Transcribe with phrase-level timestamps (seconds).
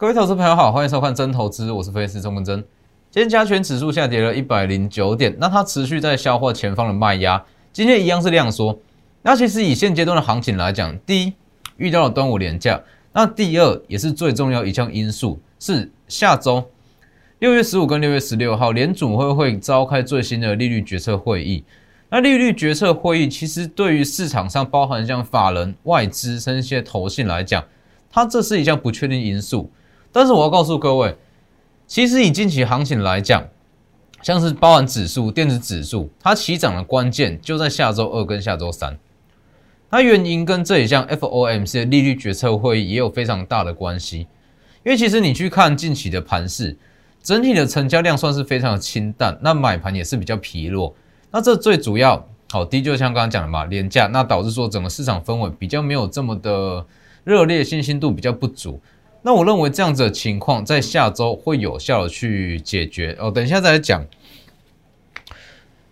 [0.00, 2.60] 各位投资朋友好，欢迎收看真投资，我是分析师钟文真。
[3.10, 7.44] 今天加权指数下跌了一百零九点，那它持续在消化前方的卖压。
[7.72, 8.78] 今天一样是量缩。
[9.22, 11.32] 那其实以现阶段的行情来讲，第一
[11.78, 12.80] 遇到了端午连假，
[13.12, 16.70] 那第二也是最重要一项因素是下周
[17.40, 21.64] 六月十五跟六月十六号联储会会召开最新的利率决策会议。
[22.08, 27.64] 那利率决策会议其实对于市场上包含像法人、外资、甚至一些投信来讲，
[28.08, 29.68] 它这是一项不确定因素。
[30.18, 31.16] 但是我要告诉各位，
[31.86, 33.46] 其实以近期行情来讲，
[34.20, 38.98] 像是包含指数、电子指数，它起涨的关键就在下周二跟下周三。
[39.88, 44.26] 它原因跟这一项 FOMC 的利率决策会议也有非常大的关系。
[44.84, 46.76] 因为其实你去看近期的盘势，
[47.22, 50.92] 整体的成交量算是非常的清淡，那买盘也是比较疲弱。
[51.30, 56.84] 那这最主要，好，第一就像刚刚讲的嘛，廉价，那导致说整个市场氛围比较没有这么的
[57.22, 58.80] 热烈，信心度比较不足。
[59.22, 63.30] 那我认为这样子的情况在下周会有效的去解决哦。
[63.30, 64.06] 等一下再来讲。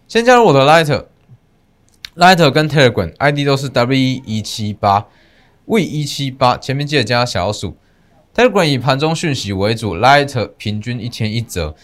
[0.07, 5.09] 先加入我的 Lighter，Lighter 跟 Telegram ID 都是 W 一七八
[5.65, 7.77] V 一七八，前面记得加小数。
[8.33, 11.75] Telegram 以盘中讯息为主，Lighter 平均一天一折。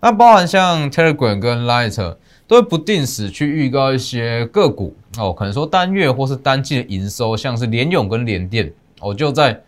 [0.00, 9.60] 那包含像 Telegram 跟 Lighter 都会不定时去预告一些个股哦，可能说单月或是单季的营收，像是联勇跟联电，我就在。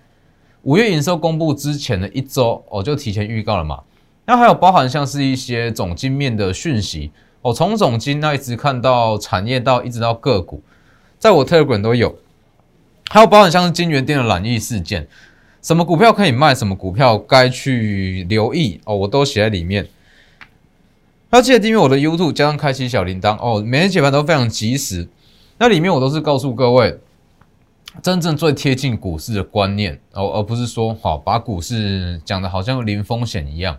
[0.66, 3.84] 五月营收公布之前的一周，我就提前预告了嘛。
[4.24, 10.60] 那还有包含像是一些总经面的讯息，哦，从总经那一直看到产业到一直到个股，
[11.20, 12.16] 在我 Telegram 都有。
[13.08, 15.06] 还有包含像是金源店的染疫事件，
[15.62, 19.86] 什么股票可以卖，什么股票该去留意哦，我都写在里面。
[21.30, 25.06] 要记得订阅我的 YouTube，加上开启小铃铛哦，每天解盘都非常及时。
[25.58, 26.98] 那里面我都是告诉各位。
[28.02, 33.78] 真正最贴近股市的观念哦，而不是说好把股市讲的好像零风险一样。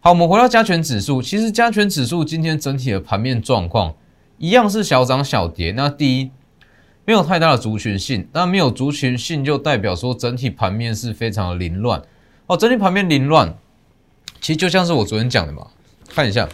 [0.00, 3.94] 好，我们回到加权指数，其实加权指数今天整体的盘面状况
[4.36, 5.70] 一样是小涨小跌。
[5.72, 6.30] 那第一，
[7.06, 12.02] 没有太大的族群性，那没有族群性就代表说整体盘面是非常凌乱
[12.46, 12.56] 哦。
[12.56, 13.56] 整体盘面凌乱，
[14.40, 15.66] 其实就像是我昨天讲的嘛，
[16.08, 16.46] 看一下。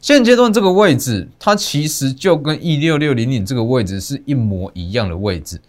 [0.00, 5.60] 现阶段这个位置，它其实就跟一六六零零这个位置是一模一样的位置。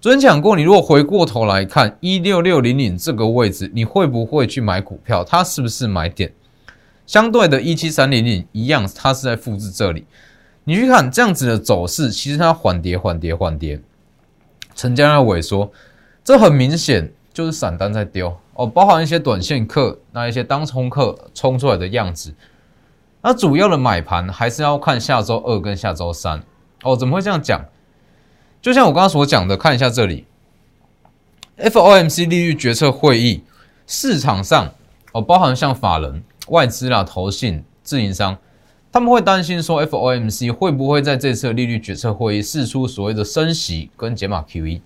[0.00, 5.22] 昨天讲过，你如果回过头来看一六六零零这个位置，你会不会去买股票？
[5.22, 6.32] 它是不是买点？
[7.06, 10.06] 相对的，一七三零零一样，它是在复制这里。
[10.64, 13.78] 你去看这样子的走势，其实它缓跌、缓跌、缓跌，
[14.74, 15.70] 成交量萎缩，
[16.24, 22.32] 这很明显就是散单在丢哦，包含一些短线客、那一些当冲客冲出来的样子。
[23.22, 26.42] 那主要的买盘还是要看下周二跟下周三
[26.82, 26.96] 哦。
[26.96, 27.64] 怎么会这样讲？
[28.62, 30.26] 就像我刚刚所讲的，看一下这里
[31.58, 33.42] ，FOMC 利率决策会议，
[33.86, 34.72] 市场上
[35.12, 38.36] 哦，包含像法人、外资啦、投信、自营商，
[38.92, 44.80] 他们会担心说，FOMC 会不会在这次利率决策会议试出所谓的升息跟解码 QE？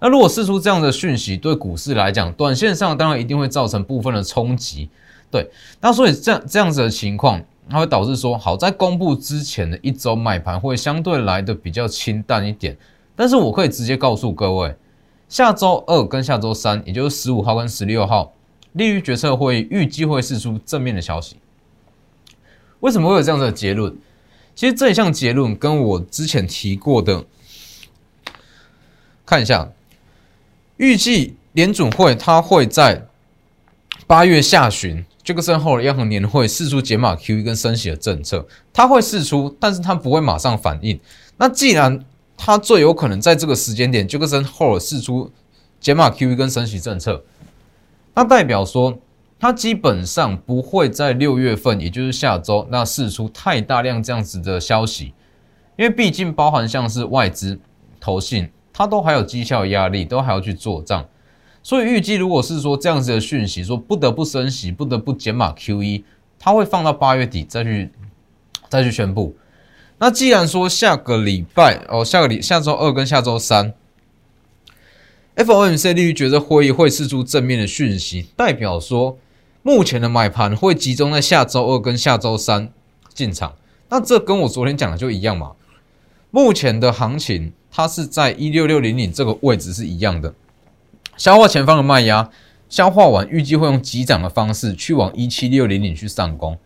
[0.00, 4.88] 那如果试出这样的讯息，对股市来讲，短线上当然一定会造成部分的冲击。
[5.30, 5.48] 对，
[5.80, 12.76] 那所以这样这样子的情况，它会导致说，好在公布之前的一周买盘会相对来的比较清淡一点。
[13.14, 14.74] 但是我可以直接告诉各位，
[15.28, 18.32] 下周二跟下周三，也就是十五号跟十六号，
[18.72, 21.36] 利率决策会预计会释出正面的消息。
[22.80, 23.94] 为什么会有这样的结论？
[24.56, 27.24] 其实这一项结论跟我之前提过的，
[29.24, 29.70] 看一下，
[30.78, 33.06] 预计联准会它会在
[34.06, 35.04] 八月下旬。
[35.30, 40.98] 这个身后的央行年会试出减码 QE 跟升息的政策，它会试出，但是它不会马上反应。
[41.36, 42.04] 那既然
[42.36, 45.30] 它最有可能在这个时间点，这个身后试出
[45.78, 47.22] 减码 QE 跟升息政策，
[48.12, 48.98] 那代表说
[49.38, 55.14] 它基本上不会在六月份，也就是下周，那试出太大量这样子的消息，
[55.76, 57.56] 因为毕竟包含像是外资、
[58.00, 61.06] 投信，它都还有绩效压力，都还要去做账。
[61.62, 66.02] 所以预计，如果是说这样子的讯息，说不得不升息，不得不减码 QE，
[66.38, 67.90] 它会放到八月底再去
[68.68, 69.36] 再去宣布。
[69.98, 73.74] 那既然说下个礼拜哦，下个礼下周二跟下周三
[75.36, 79.18] ，FOMC 利率决策会议会释出正面的讯息，代表说
[79.62, 82.72] 目前的买盘会集中在下周二跟下周三
[83.12, 83.54] 进场。
[83.90, 85.52] 那这跟我昨天讲的就一样嘛？
[86.30, 90.32] 目前的行情它是在一六六零零这个位置是一样的。
[91.20, 92.30] 消化前方的卖压，
[92.70, 96.56] 消化完，预计会用急涨的方式去往一七六零零去上攻。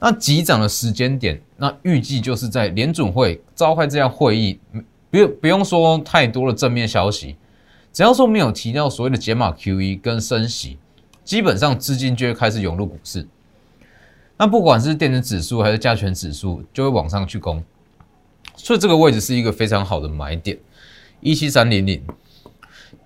[0.00, 4.58] 那急涨的时间点，那预计就是在联准会召开这样会议，
[5.12, 7.36] 不用不用说太多的正面消息，
[7.92, 10.76] 只要说没有提到所谓的解码 QE 跟升息，
[11.22, 13.24] 基本上资金就会开始涌入股市。
[14.36, 17.62] 那不管是电子指数还是加权指数，就会往上去攻。
[18.56, 20.58] 所以这个位置是一个非常好的买点，
[21.20, 22.02] 一七三零零、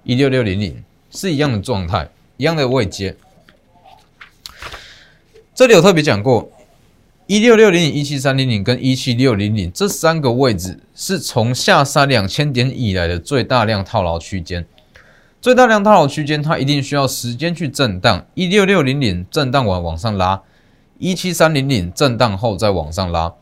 [0.08, 2.08] 一六六零零是一样的状态，
[2.38, 3.14] 一样的位阶。
[5.54, 6.50] 这里有特别讲过，
[7.26, 14.64] 一六六零零、一七三零零跟一七六零零这三个位置是从下杀两千点以来的最大量套牢区间。
[15.42, 18.24] 最大量套牢区间，它一定需要时间去震荡。
[18.32, 20.40] 一六六零零震荡完往上拉，
[20.96, 23.34] 一七三零零震荡后再往上拉。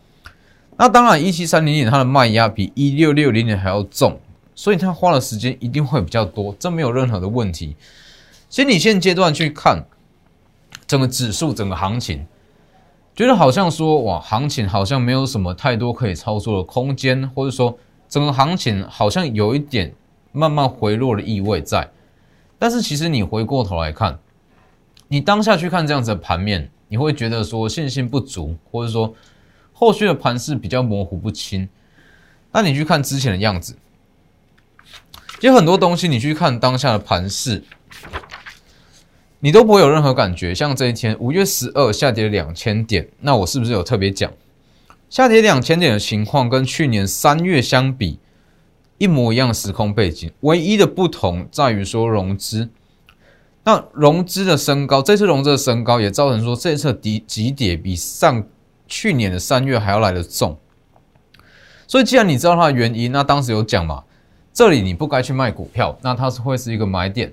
[0.77, 4.19] 那当然，一七三零零它的卖压比一六六零零还要重，
[4.57, 7.77] 所以它花的时间一定会比较多，这没有任何的问题。
[8.49, 9.85] 其实你现阶段去看
[10.89, 12.27] 整个指数、整个行情，
[13.15, 19.95] 觉得好像说哇，行情好像没有什么太多可以操作的空间，或者说整个行情好像有一点。
[20.33, 21.89] 慢慢回落的意味在，
[22.59, 24.19] 但是其实你回过头来看，
[25.09, 29.15] 你当下去看这样子的盘面，你会觉得说信心不足，或者说
[29.73, 31.67] 后续的盘势比较模糊不清。
[32.53, 33.79] 那你去看之前的样子，
[35.39, 37.63] 其实很多东西你去看当下的盘势，
[39.41, 40.55] 你都不会有任何感觉。
[40.55, 44.33] 像这一天五月十二下跌两千点，那我是不是有特别讲
[45.11, 48.19] 下跌两千点的情况，跟去年三月相比？
[48.99, 52.71] 一模一样的时空背景，唯一的不同在于说融资。
[53.63, 58.43] 那融资的升高，这次融资的升高也造成说这次底急跌比上
[58.87, 60.59] 去年的三月还要来的重。
[61.87, 64.05] 所以既然你知道它的原因，那当时有讲嘛，
[64.57, 67.31] 这里你不该去卖股票，那它是会是一个买点。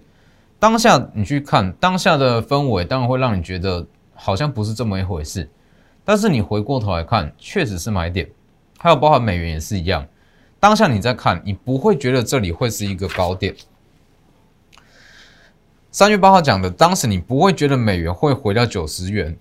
[0.59, 5.49] 当下你去看当下的氛围，当然会让你觉得好像不是这么一回事。
[6.03, 8.29] 但是你回过头来看，确实是买点，
[8.77, 10.05] 还有包含美元也是一样。
[10.59, 13.55] 当下你在看，你不会觉得这里会是一个高点。
[15.91, 19.33] 三月八号讲的，当时你不会觉得美元会回到九十元，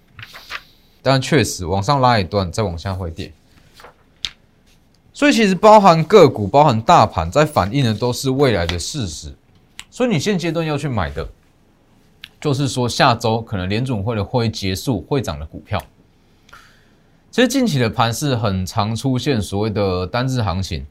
[1.03, 3.33] 但确实往上拉一段，再往下回跌。
[5.23, 9.33] 所以其实包含个股、包含大盘在反映的都是未来的事实。
[9.89, 11.25] 所以你现阶段要去买的，
[12.41, 15.81] 就是说下周可能联总会的会结束会涨的股票。
[17.31, 20.85] 其实近期的盘是很常出现所谓的单日行情。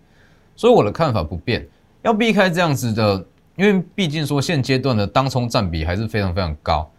[0.56, 1.68] 所以我的看法不变，
[2.02, 3.26] 要避开这样子的，
[3.58, 6.90] 因为毕竟说现阶段的当冲占比还是非常非常高。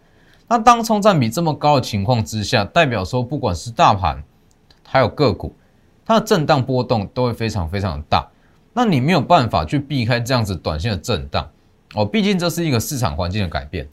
[0.47, 4.23] 那当冲占比这么高的情况之下，代表说不管是大盘
[4.85, 5.55] 还有个股，
[6.05, 8.27] 它的震荡波动都会非常非常大。
[8.73, 11.49] 那你没有办法去避开这样子短线的震荡
[11.93, 13.87] 哦，毕竟这是一个市场环境的改变。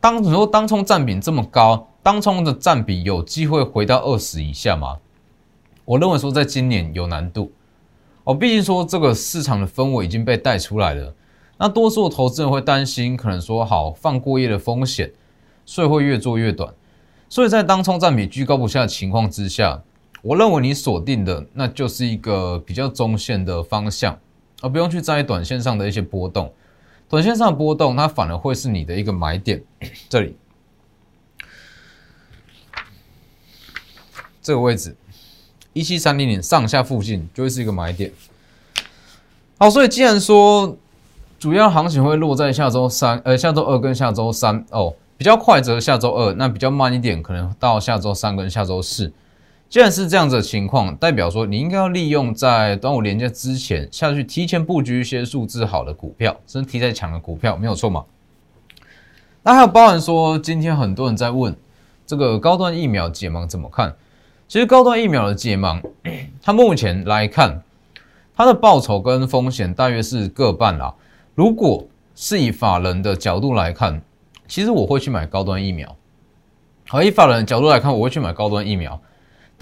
[0.00, 4.98] 当你说当冲占比这么高，当冲的占比有机会回到二十以下吗？
[5.84, 7.52] 我认为说在今年有难度。
[8.24, 11.14] 哦，毕竟说这个市场的氛围已经被带出来了，
[11.58, 15.12] 那多数投资人会担心，可能说好放过夜的风险，
[15.64, 16.74] 所以会越做越短。
[17.28, 19.82] 所以在当冲占比居高不下的情况之下，
[20.24, 24.18] 我认为你锁定的那就是一个比较中线的方向，
[24.62, 26.50] 而不用去在意短线上的一些波动。
[27.10, 29.62] 短线上的波动，它反而会是你的一个买点。
[30.08, 30.34] 这里，
[34.40, 34.96] 这个位置。
[35.74, 38.10] 一七三零零上下附近就会是一个买点。
[39.58, 40.74] 好，所以既然说
[41.38, 49.12] 主要行情会落在下周三，呃，下周二跟下周三哦，比较快则下周二，那比较慢一点可能到下周三跟下周四。
[49.68, 58.04] 既然是这样子的情况，代表说你应该要利用在端午连假之前下去提前布局一些数字好的股票，甚至题材强的股票，没有错嘛？
[59.42, 61.54] 那还有包含说，今天很多人在问
[62.06, 63.94] 这个高端疫苗解盲怎么看？
[64.46, 65.82] 其实高端疫苗的解盲，
[66.40, 67.60] 它目前来看，
[68.36, 70.94] 它的报酬跟风险大约是各半啦。
[71.34, 74.00] 如果是以法人的角度来看，
[74.46, 75.96] 其实我会去买高端疫苗。
[76.86, 79.00] 好，以法人的角度来看，我会去买高端疫苗。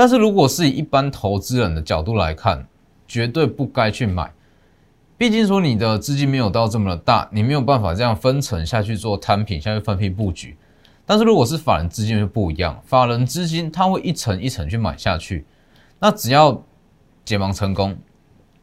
[0.03, 2.67] 但是如果是以一般投资人的角度来看，
[3.07, 4.33] 绝对不该去买。
[5.17, 10.57] 毕竟说你的资金没有到这么的大，你没有办法这样分层下去做摊品，下去分批布局。
[11.07, 15.47] 但是如果是法人资金就不一样，法人资金他会一层一层去买下去，
[16.01, 16.61] 那只要
[17.25, 17.97] 解盲成功，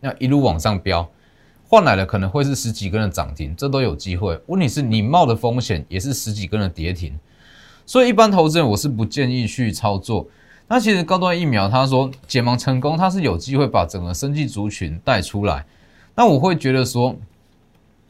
[0.01, 1.09] 那一路往上飙，
[1.69, 4.37] 换来的可能会是十几根的涨停，这都有机会。
[4.47, 7.17] 问题是你冒的风险也是十几根的跌停，
[7.85, 10.27] 所以一般投资人我是不建议去操作。
[10.69, 15.65] 那其实高端疫苗他说解盲成功，它是有机会把整个生技族群带出来，
[16.15, 17.17] 那我会觉得说，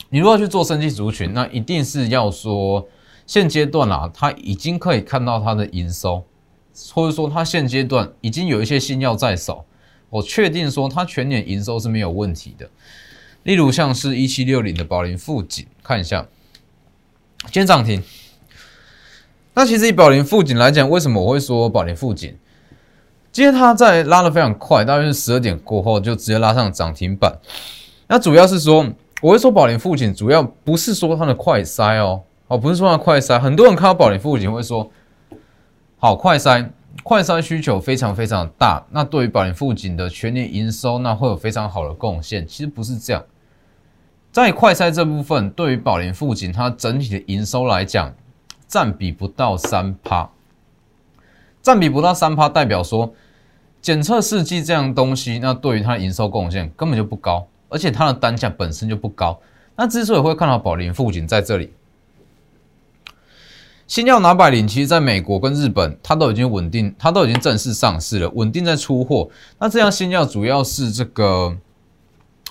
[0.10, 2.88] 你如果去做生技族群，那一定是要说。
[3.26, 6.26] 现阶段啊，它已经可以看到它的营收，
[6.96, 9.64] 或者说它现阶段已经有一些新药在手，
[10.10, 12.68] 我确定说它全年营收是没有问题的。
[13.44, 16.26] 例如像是一七六零的宝林富锦，看一下，
[17.44, 18.02] 今天涨停。
[19.54, 22.36] 那其实以宝林富锦来讲，为什么我会说宝林富锦？
[23.40, 27.34] 今天它在拉的非常快，大约是十二点过后就直接拉上涨停板。
[28.06, 28.86] 那主要是说，
[29.22, 33.40] 我会说宝林富锦，主要不是说它的快塞哦，哦，不是说它快塞。
[33.40, 34.92] 很多人看到宝林富锦会说，
[36.00, 36.70] 好快塞，
[37.02, 38.86] 快塞需求非常非常大。
[38.92, 42.46] 那对于宝林富锦的全年营收，那会有非常好的贡献。
[42.46, 43.24] 其实不是这样，
[44.34, 48.14] 在快塞这部分，对于宝林富锦它整体的营收来讲，
[48.68, 50.30] 占比不到三趴。
[51.62, 53.14] 占比不到三趴，代表说
[53.82, 59.40] 检测试剂这样东西，那对于它的营收贡献根本就不高，而且它的单价本身就不高。
[59.76, 61.72] 那之所以会看到宝林富锦在这里，
[63.88, 69.30] 新药拿百灵，其实在美国跟日本，它都已经稳定，它都已经正式上市了，稳定在出货。
[69.58, 71.58] 那这样新药主要是这个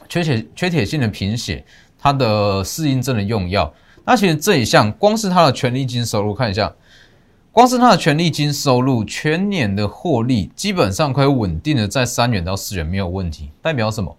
[0.09, 1.63] 缺铁缺铁性的贫血，
[1.99, 3.73] 它的适应症的用药。
[4.07, 6.75] 那其实这一项，光是它的权利金收入，看一下。
[7.59, 13.51] 光是它的权利金收入，全年的获利基本上可以稳定的在三元到四元没有问题。
[13.61, 14.17] 代表什么？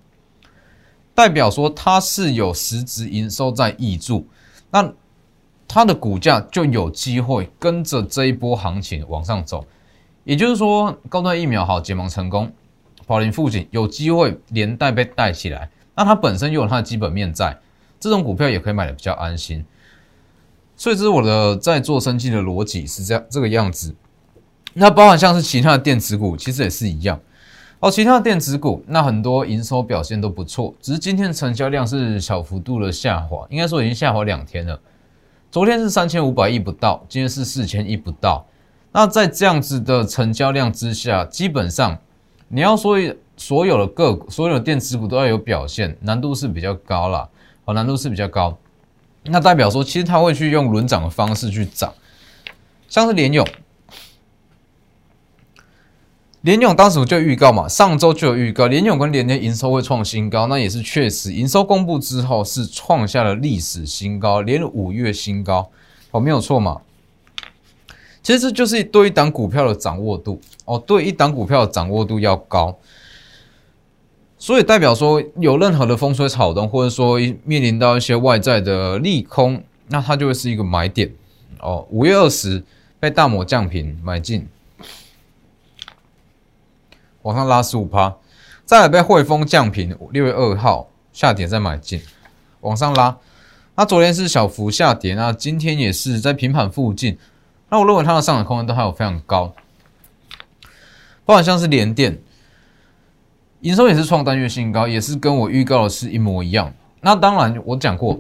[1.16, 4.28] 代表说它是有实质营收在挹注，
[4.70, 4.92] 那
[5.70, 9.66] 它的股价就有机会跟着这一波行情往上走。
[10.26, 12.52] 也就是说，高端疫苗好结盟成功，
[13.08, 17.58] 宝林附近有机会连带被带起来，那它本身又有它的基本面在，
[18.02, 19.66] 这种股票也可以买的比较安心。
[20.80, 23.94] 所以这是我的在做生计的逻辑是这样这个样子，
[24.74, 27.20] 那包含像是其他的电子股，其实也是一样。
[27.82, 34.80] 哦，其他的电子股那很多营收表现都不错，只是今天成交量是小幅度的下滑，应该说已经下滑两天了。
[35.52, 38.46] 昨天是三千五百亿不到，今天是四千亿不到。
[38.94, 41.98] 那在这样子的成交量之下，基本上
[42.48, 42.96] 你要说
[43.36, 47.30] 所有的个股、所有的电子股都要有表现，难度是比较高了。
[47.66, 48.58] 哦，难度是比较高。
[49.24, 51.94] 那代表说，其实他会去用轮涨的方式去涨，
[52.88, 53.46] 像是联勇，
[56.42, 65.70] 联勇当时我就预告嘛，上周就有预告，联勇跟联电营收会创新高，那也是确实，营收公布之后是创下了历史新高，连五月新高，
[66.12, 66.82] 哦，没有错嘛。
[68.24, 72.78] 其实这就是对一档股票的掌握度，哦，对一档股票的掌握度要高。
[74.42, 81.14] 所以代表说，有任何的风吹草动，或者说面临到一些外在的利空，那它就会是一个买点
[81.60, 81.86] 哦。
[81.90, 82.64] 五月二十
[83.02, 84.48] 被大摩降平买进，
[87.24, 88.16] 往上拉十五趴，
[88.64, 92.02] 再来被汇丰降平，六月二号下跌再买进，
[92.62, 93.18] 往上拉。
[93.76, 97.18] 那昨天是小幅下跌，那今天也是在平盘附近。
[97.70, 99.54] 那我认为它的上涨空间都还有非常高，
[101.26, 102.18] 包括像是联电。
[103.62, 106.74] 营收也是创单月新高，也是跟我预告的是一模一样。
[107.02, 108.18] 那当然，我讲过，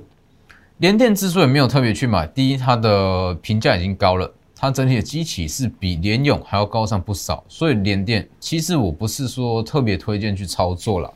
[0.79, 11.09] 联电之所以没有特别去买，第一，它的评价已经高了，它整体的机器是比联勇还要高上不少，所以联电其实我不是说特别推荐去操作了，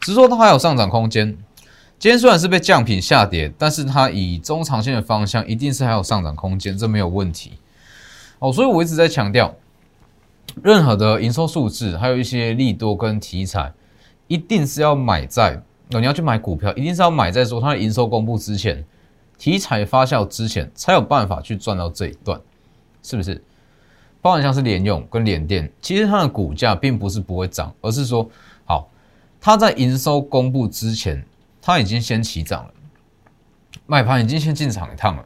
[0.00, 1.34] 只是说它还有上涨空间。
[1.98, 7.52] 今天虽然是被降品下跌，但是它以中长线的方向，一定是还有上涨空间，这没有问题。
[8.40, 9.54] 哦，所以我一直在强调。
[10.62, 13.72] 任何的营收数字，还有一些利多跟题材，
[14.28, 15.60] 一定是要买在
[15.92, 18.84] 哦，你要去买股票，一定是要买在说它的营收公布之前，
[19.36, 22.40] 题材发酵之前，才有办法去赚到这一段，
[23.02, 23.42] 是不是？
[24.22, 28.26] 包含像是联用跟联电，其实它的股价并不是不会涨，而是说，
[28.64, 28.88] 好，
[29.38, 31.22] 它在营收公布之前，
[31.60, 32.70] 它已经先起涨了，
[33.84, 35.24] 买盘已经先进场一趟了。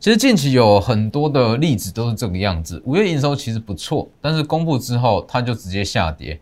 [0.00, 6.40] 其实近期有很多的例子都是这个样子，五月营收其实不错，但是公布之后它就直接下跌。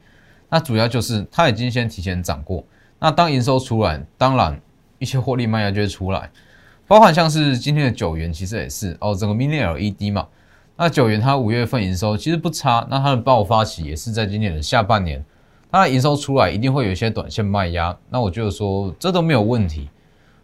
[0.49, 2.63] 那主要就是它已经先提前涨过。
[3.01, 4.61] 那当营收出来，当然
[5.01, 6.31] 一些获利卖压就会出来，
[6.87, 10.29] 包含像是今天的九元，其实也是哦，整个 Mini LED 嘛。
[10.77, 15.25] 那九元它五月份营收其实不差，那它的爆发期也是在今年的下半年，
[15.73, 17.99] 它的营收出来一定会有一些短线卖压。
[18.09, 19.91] 那我觉得说这都没有问题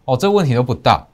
[0.05, 1.07] 哦，这问题都不大。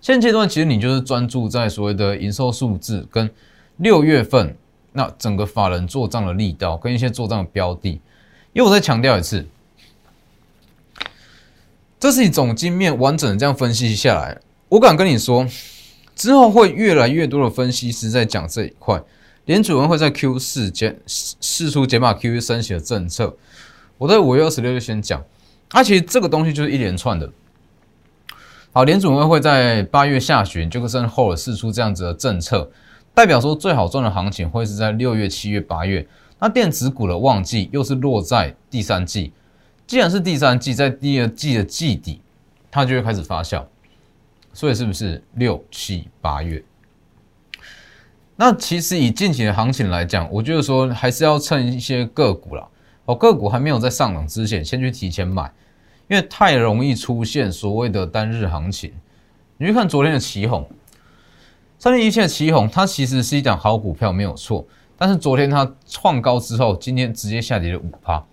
[0.00, 3.28] 现阶段其实你就是专注在所谓的营收数字跟
[3.78, 4.56] 六月份
[4.92, 8.00] 那整个法人做账的力道跟一些做账的标的，
[8.52, 9.44] 因为我再强调一次，
[11.98, 15.46] 这是以总经面完整的这样分析下来，我敢跟你说，
[16.14, 19.02] 之后会越来越多的分析师在讲这一块，
[19.44, 23.36] 连主任会在 Q 四减试出减码 QE 升息的政策，
[23.98, 25.22] 我在五月二十六就先讲，
[25.72, 27.30] 而其实这个东西就是一连串的。
[28.76, 32.70] 好，联储会会在八月下旬就跟后尔试出这样子的政策，
[33.14, 36.06] 代表说最好赚的行情会是在六月、七月、八月。
[36.38, 39.32] 那电子股的旺季又是落在第三季，
[39.86, 42.20] 既然是第三季，在第二季的季底，
[42.70, 43.64] 它就会开始发酵，
[44.52, 46.62] 所以是不是六七八月？
[48.36, 52.68] 那其实以近期的行情来讲，我觉得说还是要趁一些个股啦，
[53.06, 55.50] 哦，个股还没有在上涨之前，先去提前买，
[56.08, 58.92] 因为太容易出现所谓的单日行情。
[59.58, 60.68] 你去看昨天的旗红，
[61.78, 64.66] 三零一线的旗红，它其实是一档好股票，没有错。
[64.98, 68.24] 但是昨天它创高之后，今天直接下跌了五趴，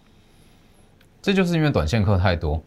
[1.21, 2.63] 这就是因为短线客太多。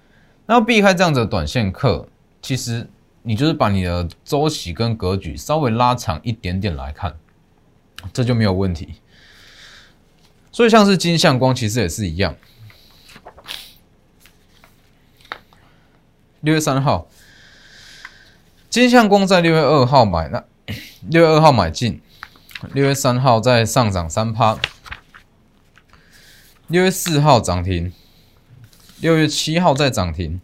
[0.46, 2.06] 那要避开这样子的短线客，
[2.40, 2.88] 其实
[3.22, 7.14] 你就是把你的周期跟格局稍微拉长一点点来看。
[8.12, 9.00] 这就没有问题，
[10.52, 12.36] 所以像是金相光其实也是一样。
[16.46, 17.08] 六月三号，
[18.70, 20.44] 金相光在六月二号买，那
[21.10, 22.00] 六月二号买进，
[22.72, 24.56] 六月三号再上涨三趴，
[26.68, 27.92] 六月四号涨停，
[29.00, 30.40] 六月七号再涨停，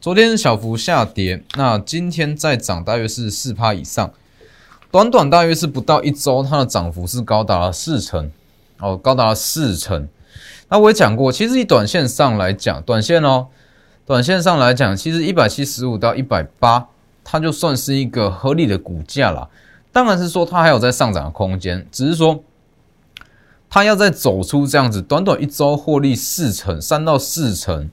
[0.00, 4.10] 昨天小幅下跌，那今天再涨大约是四趴以上。
[4.90, 8.32] 短短大约是不到一周，它的涨幅是高达了四成。
[8.78, 10.08] 哦，高达了四成。
[10.70, 13.48] 那我也讲过，其实以短线上来讲，短线哦，
[14.04, 16.88] 短线上来讲，其实一百七十五到一百八，
[17.22, 19.48] 它就算是一个合理的股价了。
[19.92, 22.42] 当然是说它还有在上涨的空间，只是说
[23.70, 27.90] 它要再走出这样子，短短一周获利四成，三到四成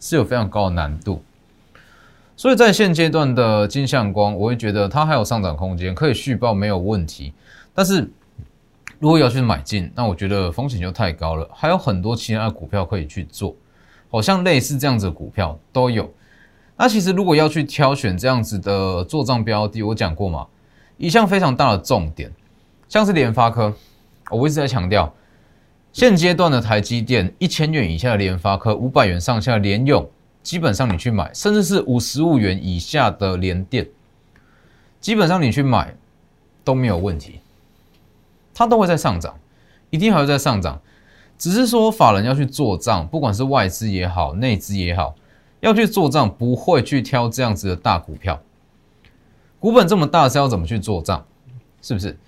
[0.00, 1.22] 是有非常高的难度。
[2.36, 7.32] 所以在现阶段的金相光，我会觉得它还有上涨空间，可以续报没有问题。
[7.72, 8.10] 但是
[8.98, 11.48] 如果要去买进，那我觉得风险就太高了。
[11.54, 13.54] 还有很多其他的股票可以去做，
[14.10, 16.10] 好像类似这样子的股票都有。
[16.76, 20.46] 那其实如果要去挑选这样子的做账标的，我讲过嘛，
[20.98, 22.30] 一项非常大的重点，
[22.88, 23.72] 像是联发科，
[24.30, 25.12] 我一直在强调，
[25.92, 30.08] 现阶段的台积电一千元以下的联发科，五百元上下的联用。
[30.42, 33.84] 基本上你去买，甚至是五十五元以下的连电，
[35.00, 35.92] 基本上你去买
[36.62, 37.40] 都没有问题，
[38.54, 39.36] 它都会在上涨，
[39.90, 40.80] 一定还会在上涨。
[41.38, 45.14] 只是说法人要去做账，不管是外资也好，内资也好，
[45.60, 48.40] 要去做账，不会去挑这样子的大股票。
[49.58, 51.26] 股本这么大是要怎么去做账？
[51.82, 52.18] 是不是？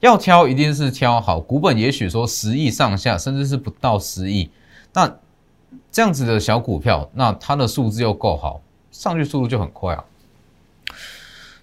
[0.00, 4.50] 要挑一定是挑好股本，也许说十亿上下，甚至是不到十亿，
[4.92, 5.16] 那。
[5.90, 10.04] 这样子的小股票，那它的数字又够好，上去速度就很快啊。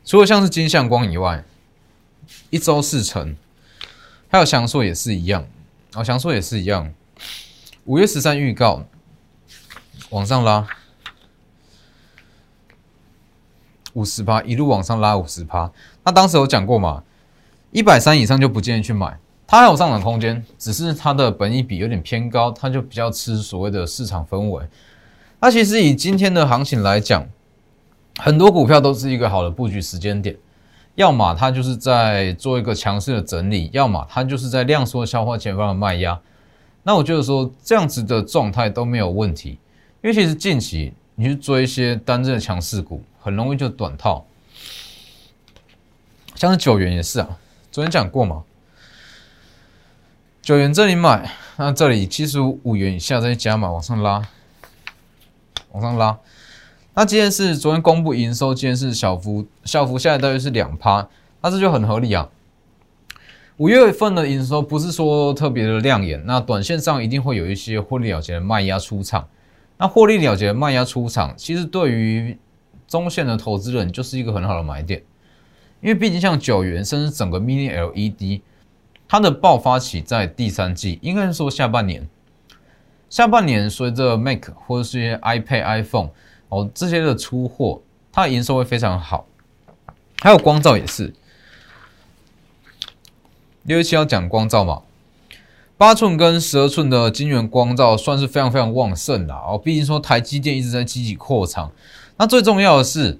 [0.03, 1.43] 除了像是金相光以外，
[2.49, 3.35] 一周四成，
[4.29, 5.45] 还有翔硕也是一样，
[5.95, 6.93] 哦，翔硕也是一样。
[7.85, 8.83] 五月十三预告
[10.11, 10.67] 往上拉
[13.93, 15.71] 五十趴，一路往上拉五十趴。
[16.03, 17.03] 那当时有讲过嘛，
[17.71, 19.17] 一百三以上就不建议去买。
[19.47, 24.63] 它还有上涨空间，只是它的本益比有点偏高，它就比较吃所谓的市场氛围。
[25.39, 27.27] 那其实以今天的行情来讲，
[28.19, 30.37] 很多股票都是一个好的布局时间点，
[30.99, 36.19] 要么它就是在做一个强势的整理，要么它就是在量缩消化前方的卖压。
[36.83, 39.51] 那我觉得说这样子的状态都没有问题，
[40.03, 44.25] 因为其实近期你去追一些单日的强势股，很容易就短套，
[46.35, 47.29] 像是九元也是啊，
[47.71, 48.43] 昨天讲过嘛。
[50.41, 54.21] 九元这里买，那这里七十五元以下再加码，往上拉，
[55.71, 56.17] 往上拉。
[56.95, 61.07] 那今天是昨天公布营收，今天是小幅小幅下来，大约是两趴，
[61.41, 62.29] 那这就很合理啊。
[63.57, 69.27] 五月份的营收不是说特别的亮眼，那短线上一定会有一些获利了结的卖压出场。
[69.77, 72.37] 那获利了结的卖压出场，其实对于
[72.87, 75.01] 中线的投资人就是一个很好的买点，
[75.81, 78.41] 因为毕竟像九元，甚至整个 Mini LED。
[79.07, 82.07] 它的爆发期在第三季，应该是说下半年。
[83.09, 86.09] 下半年随着 Mac 或者是一些 iPad、iPhone
[86.49, 87.81] 哦这些的出货，
[88.11, 89.25] 它的营收会非常好。
[90.19, 91.13] 还有光照也是，
[93.63, 94.81] 六月七号讲光照嘛，
[95.77, 99.57] 八寸跟十二寸的晶圆光照算是非常非常旺盛的哦。
[99.57, 101.71] 毕竟说台积电一直在积极扩厂，
[102.17, 103.19] 那最重要的是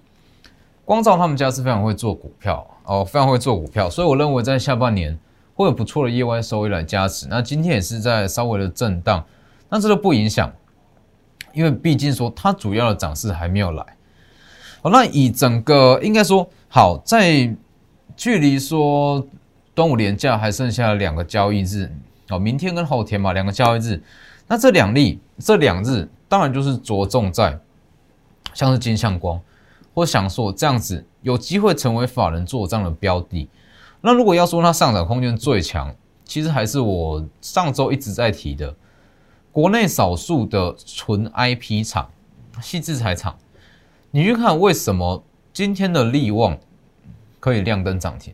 [0.83, 5.17] 光照他们家是非常会做股票哦，非常会做股票，所以我认为在下半年。
[5.55, 9.25] 会有不错的业外收益来加持，那今天也是在稍微的震荡，
[9.67, 10.49] 那这都不影响，
[11.53, 13.85] 因为毕竟说它主要的涨势还没有来。
[14.81, 17.53] 好，那以整个应该说好，在
[18.15, 19.25] 距离说
[19.73, 21.91] 端午连假还剩下两个交易日，
[22.29, 24.01] 哦，明天跟后天嘛，两个交易日，
[24.47, 27.59] 那这两例这两日当然就是着重在
[28.53, 29.39] 像是金相光
[29.93, 33.49] 或想说这样子有机会成为法人做账的标的。
[34.01, 38.73] 那如果要说它上涨空间最强，其实还是我上周一直在提的
[39.51, 42.09] 国内少数的纯 IP 厂、
[42.61, 43.37] 细制材厂，
[44.11, 46.57] 你去看为什么今天的利旺
[47.39, 48.33] 可以亮灯涨停？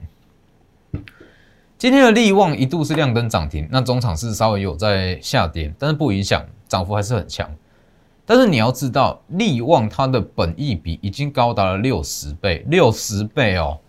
[1.77, 7.49] 今天的利旺一度是亮灯涨停，那中场是稍微有在下跌，但是不影响涨幅还是很强。
[8.25, 13.79] 但是你要知道，利旺它的本益比已经高达了六十倍，六十倍哦，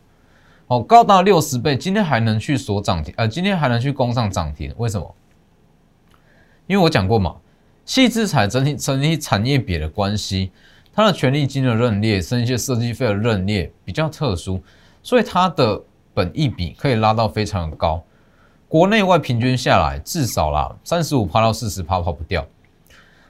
[0.66, 5.14] 哦，高达六十倍，今天还能去锁涨停，呃，今天还能去攻上涨停，为什么？
[6.66, 7.37] 因为我讲过嘛，
[7.85, 10.50] 细制材整体整体产业比的关系，
[10.92, 14.61] 它的权利金的认列，甚至一些设计费的认列比较特殊，
[15.02, 15.81] 所以它的
[16.12, 18.02] 本益比可以拉到非常的高，
[18.68, 22.44] 国内外平均下来至少啦三十五趴到四十趴跑不掉。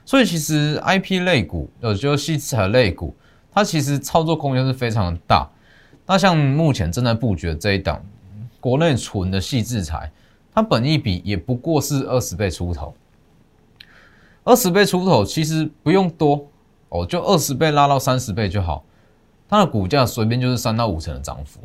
[0.03, 3.13] 所以其实 I P 类股，呃，就是细材类股，
[3.51, 5.47] 它其实操作空间是非常的大。
[6.05, 8.01] 那像目前正在布局的这一档，
[8.61, 10.09] 国内纯的细制材，
[10.55, 12.95] 它本益比也不过是二十倍出头。
[14.47, 16.47] 二十倍出头其实不用多
[16.87, 18.85] 哦，就二十倍拉到三十倍就好，
[19.49, 21.59] 它的股价随便就是三到五成的涨幅。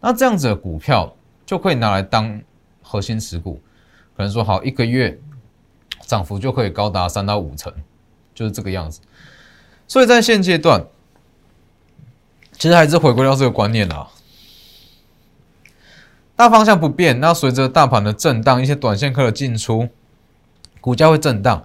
[0.00, 1.12] 那这样子的股票
[1.44, 2.40] 就可以拿来当
[2.82, 3.60] 核心持股，
[4.16, 5.18] 可能说好一个月。
[6.06, 7.72] 涨幅就可以高达三到五成，
[8.34, 9.00] 就是这个样子。
[9.86, 10.84] 所以在现阶段，
[12.58, 14.08] 其实还是回归到这个观念啦。
[16.34, 19.88] 大方向不变，那随着大盘的震荡，一些短线客的进出，
[20.80, 21.64] 股价会震荡。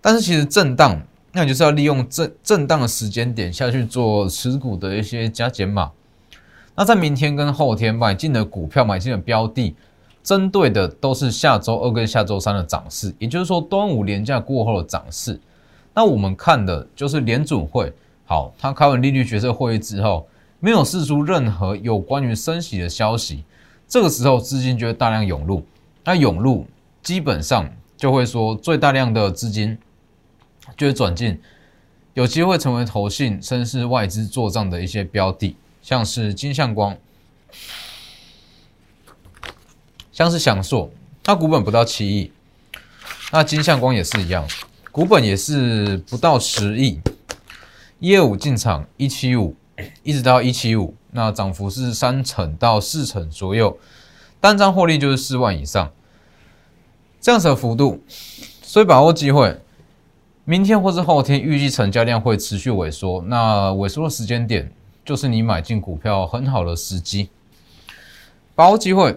[0.00, 1.00] 但是其实震荡，
[1.32, 5.90] 那你就是要利用震震荡的时间点下去做持股的一些加减码。
[6.74, 9.74] 那在明天跟后天买进的股票，买进的标的。
[10.22, 15.40] 针对的都是下周二跟下周三的涨势，也就是说端午连假过后的涨势。
[15.94, 17.90] 那我们看的就是联准会，
[18.26, 20.28] 好，他开完利率决策会议之后，
[20.60, 23.42] 没有释出任何有关于升息的消息，
[23.88, 25.64] 这个时候资金就会大量涌入。
[26.04, 26.66] 那涌入
[27.02, 29.76] 基本上就会说最大量的资金
[30.76, 31.40] 就会转进，
[32.14, 36.96] 有机会成为投信、甚至外资做账的一些标的，像是金相光。
[40.12, 40.90] 像是享硕，
[41.22, 42.30] 它股本不到七亿，
[43.32, 44.46] 那金相光也是一样，
[44.92, 47.00] 股本也是不到十亿，
[48.00, 49.56] 一二五进场一七五，
[50.02, 53.78] 一直到一七五，那涨幅是三成到四成左右，
[54.40, 55.90] 单张获利就是四万以上，
[57.18, 58.04] 这样子的幅度，
[58.62, 59.58] 所以把握机会，
[60.50, 64.68] 明天或是后天预计成交量会持续萎缩，那萎缩的时间点
[65.04, 67.28] 就是你买进股票很好的时机，
[68.56, 69.16] 把握机会。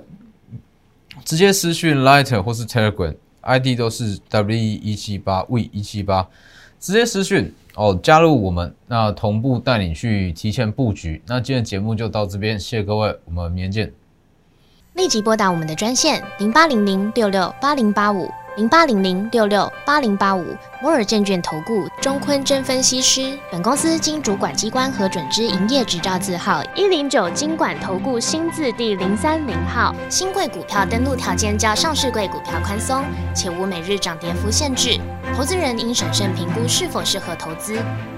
[1.26, 6.28] 直接私讯 Lighter 或是 Telegram，ID 都是 W 一七八 V 一七八，
[6.80, 11.20] 直接私讯哦，加入我们，那同步带你去提前布局。
[11.26, 13.92] 那今天节目就到这边，谢谢各位，我们明天见。
[14.94, 18.30] 立即拨打我们的专线零八零零六六八零八五。
[18.56, 29.96] 零八零零六六八零八五摩尔证券投顾中坤真分析师，本公司经主管机关核准之营业执照字号一零九金管投顾新字第零三零号。
[30.08, 35.00] 新贵股票登录条件较上市贵股票宽松，且无每日涨跌幅限制。
[35.36, 37.80] 投资人应审慎评估是否适合投资。